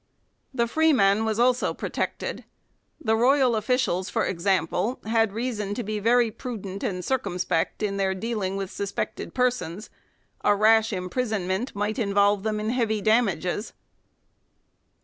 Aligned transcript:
The 0.51 0.65
freeman 0.67 1.25
was 1.25 1.37
also 1.39 1.75
protected. 1.75 2.43
The 2.99 3.15
royal 3.15 3.55
officials, 3.55 4.09
for 4.09 4.25
example, 4.25 4.99
had 5.05 5.31
reason 5.31 5.75
to 5.75 5.83
be 5.83 5.99
very 5.99 6.31
prudent 6.31 6.81
and 6.81 7.05
cir 7.05 7.19
cumspect 7.19 7.83
in 7.83 7.97
their 7.97 8.15
dealing 8.15 8.57
with 8.57 8.71
suspected 8.71 9.35
persons: 9.35 9.91
a 10.43 10.55
rash 10.55 10.91
imprisonment 10.91 11.75
might 11.75 11.99
involve 11.99 12.41
them 12.41 12.59
in 12.59 12.71
heavy 12.71 12.99
damages. 12.99 13.73